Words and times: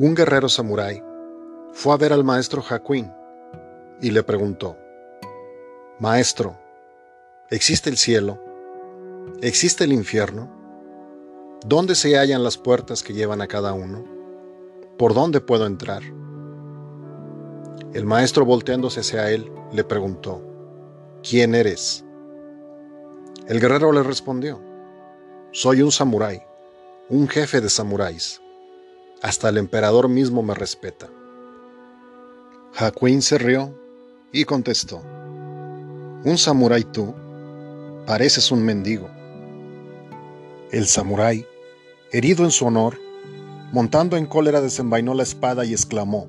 Un 0.00 0.14
guerrero 0.14 0.48
samurái 0.48 1.02
fue 1.72 1.92
a 1.92 1.96
ver 1.96 2.12
al 2.12 2.22
maestro 2.22 2.62
Hakuin 2.62 3.12
y 4.00 4.12
le 4.12 4.22
preguntó, 4.22 4.78
Maestro, 5.98 6.56
¿existe 7.50 7.90
el 7.90 7.96
cielo? 7.96 8.38
¿Existe 9.42 9.82
el 9.82 9.92
infierno? 9.92 10.48
¿Dónde 11.66 11.96
se 11.96 12.16
hallan 12.16 12.44
las 12.44 12.56
puertas 12.58 13.02
que 13.02 13.12
llevan 13.12 13.42
a 13.42 13.48
cada 13.48 13.72
uno? 13.72 14.04
¿Por 14.98 15.14
dónde 15.14 15.40
puedo 15.40 15.66
entrar? 15.66 16.04
El 17.92 18.06
maestro 18.06 18.44
volteándose 18.44 19.00
hacia 19.00 19.32
él 19.32 19.50
le 19.72 19.82
preguntó, 19.82 20.40
¿quién 21.28 21.56
eres? 21.56 22.04
El 23.48 23.58
guerrero 23.58 23.90
le 23.90 24.04
respondió, 24.04 24.60
soy 25.50 25.82
un 25.82 25.90
samurái, 25.90 26.40
un 27.08 27.26
jefe 27.26 27.60
de 27.60 27.68
samuráis. 27.68 28.40
Hasta 29.20 29.48
el 29.48 29.58
emperador 29.58 30.08
mismo 30.08 30.44
me 30.44 30.54
respeta. 30.54 31.08
Hakuin 32.76 33.20
se 33.20 33.36
rió 33.36 33.74
y 34.30 34.44
contestó, 34.44 35.02
¿Un 36.24 36.38
samurái 36.38 36.84
tú? 36.84 37.14
Pareces 38.06 38.52
un 38.52 38.64
mendigo. 38.64 39.08
El 40.70 40.86
samurái, 40.86 41.46
herido 42.12 42.44
en 42.44 42.52
su 42.52 42.66
honor, 42.66 42.96
montando 43.72 44.16
en 44.16 44.26
cólera 44.26 44.60
desenvainó 44.60 45.14
la 45.14 45.24
espada 45.24 45.64
y 45.64 45.72
exclamó, 45.72 46.28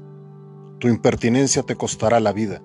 Tu 0.80 0.88
impertinencia 0.88 1.62
te 1.62 1.76
costará 1.76 2.20
la 2.20 2.34
vida. 2.34 2.64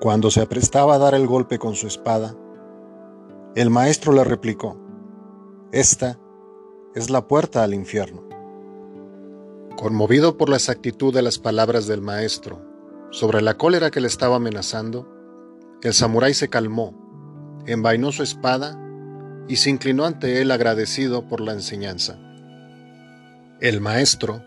Cuando 0.00 0.30
se 0.30 0.40
aprestaba 0.40 0.94
a 0.94 0.98
dar 0.98 1.14
el 1.14 1.26
golpe 1.26 1.58
con 1.58 1.74
su 1.74 1.86
espada, 1.86 2.34
el 3.54 3.68
maestro 3.68 4.14
le 4.14 4.24
replicó, 4.24 4.78
Esta 5.72 6.18
es 6.94 7.10
la 7.10 7.28
puerta 7.28 7.62
al 7.62 7.74
infierno. 7.74 8.25
Conmovido 9.76 10.38
por 10.38 10.48
la 10.48 10.56
exactitud 10.56 11.12
de 11.12 11.20
las 11.20 11.38
palabras 11.38 11.86
del 11.86 12.00
maestro 12.00 12.62
sobre 13.10 13.42
la 13.42 13.58
cólera 13.58 13.90
que 13.90 14.00
le 14.00 14.08
estaba 14.08 14.36
amenazando, 14.36 15.06
el 15.82 15.92
samurái 15.92 16.32
se 16.32 16.48
calmó, 16.48 17.62
envainó 17.66 18.10
su 18.10 18.22
espada 18.22 18.80
y 19.48 19.56
se 19.56 19.68
inclinó 19.68 20.06
ante 20.06 20.40
él 20.40 20.50
agradecido 20.50 21.28
por 21.28 21.42
la 21.42 21.52
enseñanza. 21.52 22.18
El 23.60 23.82
maestro, 23.82 24.42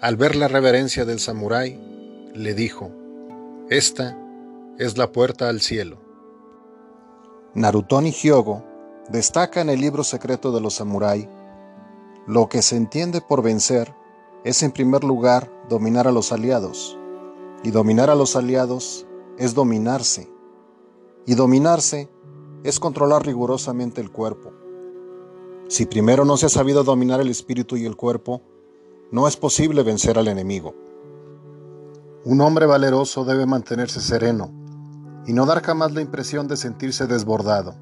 al 0.00 0.16
ver 0.16 0.34
la 0.34 0.48
reverencia 0.48 1.04
del 1.04 1.20
samurái, 1.20 1.78
le 2.34 2.54
dijo, 2.54 2.90
Esta 3.68 4.16
es 4.78 4.96
la 4.96 5.12
puerta 5.12 5.50
al 5.50 5.60
cielo. 5.60 5.98
Narutoni 7.52 8.12
Hyogo 8.12 8.64
destaca 9.10 9.60
en 9.60 9.68
el 9.68 9.80
libro 9.80 10.04
secreto 10.04 10.52
de 10.52 10.62
los 10.62 10.74
samurái, 10.74 11.28
lo 12.26 12.48
que 12.48 12.62
se 12.62 12.76
entiende 12.76 13.20
por 13.20 13.42
vencer 13.42 13.99
es 14.44 14.62
en 14.62 14.72
primer 14.72 15.04
lugar 15.04 15.50
dominar 15.68 16.08
a 16.08 16.12
los 16.12 16.32
aliados. 16.32 16.98
Y 17.62 17.70
dominar 17.70 18.10
a 18.10 18.14
los 18.14 18.36
aliados 18.36 19.06
es 19.36 19.54
dominarse. 19.54 20.30
Y 21.26 21.34
dominarse 21.34 22.08
es 22.64 22.80
controlar 22.80 23.26
rigurosamente 23.26 24.00
el 24.00 24.10
cuerpo. 24.10 24.52
Si 25.68 25.86
primero 25.86 26.24
no 26.24 26.36
se 26.36 26.46
ha 26.46 26.48
sabido 26.48 26.84
dominar 26.84 27.20
el 27.20 27.28
espíritu 27.28 27.76
y 27.76 27.84
el 27.84 27.96
cuerpo, 27.96 28.42
no 29.12 29.28
es 29.28 29.36
posible 29.36 29.82
vencer 29.82 30.18
al 30.18 30.28
enemigo. 30.28 30.74
Un 32.24 32.40
hombre 32.40 32.66
valeroso 32.66 33.24
debe 33.24 33.46
mantenerse 33.46 34.00
sereno 34.00 34.52
y 35.26 35.32
no 35.32 35.46
dar 35.46 35.62
jamás 35.62 35.92
la 35.92 36.00
impresión 36.00 36.48
de 36.48 36.56
sentirse 36.56 37.06
desbordado. 37.06 37.74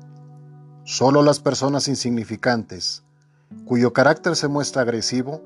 Solo 0.84 1.22
las 1.22 1.40
personas 1.40 1.88
insignificantes, 1.88 3.04
cuyo 3.64 3.92
carácter 3.92 4.36
se 4.36 4.48
muestra 4.48 4.82
agresivo, 4.82 5.40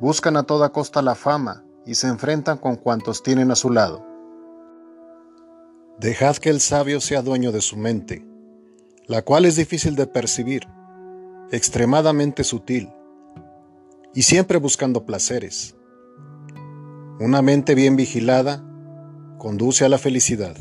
buscan 0.00 0.36
a 0.36 0.42
toda 0.44 0.70
costa 0.70 1.02
la 1.02 1.14
fama 1.14 1.64
y 1.86 1.94
se 1.94 2.08
enfrentan 2.08 2.58
con 2.58 2.76
cuantos 2.76 3.22
tienen 3.22 3.50
a 3.50 3.56
su 3.56 3.70
lado. 3.70 4.06
Dejad 5.98 6.36
que 6.36 6.50
el 6.50 6.60
sabio 6.60 7.00
sea 7.00 7.22
dueño 7.22 7.52
de 7.52 7.60
su 7.60 7.76
mente, 7.76 8.26
la 9.06 9.22
cual 9.22 9.44
es 9.44 9.56
difícil 9.56 9.94
de 9.94 10.06
percibir, 10.06 10.66
extremadamente 11.50 12.44
sutil, 12.44 12.90
y 14.14 14.22
siempre 14.22 14.58
buscando 14.58 15.04
placeres. 15.04 15.76
Una 17.20 17.42
mente 17.42 17.74
bien 17.74 17.96
vigilada 17.96 18.64
conduce 19.38 19.84
a 19.84 19.88
la 19.88 19.98
felicidad. 19.98 20.56